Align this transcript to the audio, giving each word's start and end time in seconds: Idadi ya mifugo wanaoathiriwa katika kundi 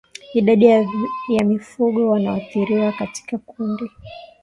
Idadi 0.33 0.65
ya 1.29 1.43
mifugo 1.45 2.09
wanaoathiriwa 2.09 2.91
katika 2.91 3.37
kundi 3.37 3.89